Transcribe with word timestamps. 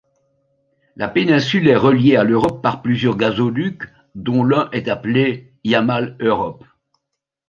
La 0.95 1.07
péninsule 1.09 1.67
est 1.67 1.75
reliée 1.75 2.15
à 2.17 2.23
l'Europe 2.23 2.63
par 2.63 2.81
plusieurs 2.81 3.17
gazoducs, 3.17 3.83
dont 4.15 4.43
l'un 4.43 4.67
est 4.71 4.87
appelé 4.87 5.53
Yamal-Europe. 5.63 6.65